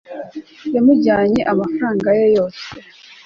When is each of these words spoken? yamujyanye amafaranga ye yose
yamujyanye 0.75 1.41
amafaranga 1.51 2.07
ye 2.19 2.25
yose 2.35 2.63